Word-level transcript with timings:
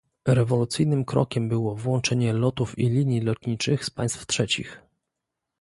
Rewolucyjnym 0.27 1.05
krokiem 1.05 1.49
było 1.49 1.75
włączenie 1.75 2.33
lotów 2.33 2.77
i 2.79 2.89
linii 2.89 3.21
lotniczych 3.21 3.85
z 3.85 3.89
państw 3.89 4.25
trzecich 4.27 4.81